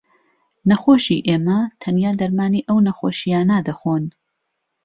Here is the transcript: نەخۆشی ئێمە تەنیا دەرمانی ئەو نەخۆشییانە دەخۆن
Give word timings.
نەخۆشی 0.69 1.23
ئێمە 1.27 1.59
تەنیا 1.81 2.11
دەرمانی 2.21 2.65
ئەو 2.67 2.77
نەخۆشییانە 2.87 3.57
دەخۆن 3.67 4.03